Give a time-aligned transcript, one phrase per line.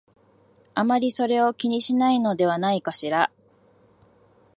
[0.73, 3.29] あまりそれを気にしないのではないかしら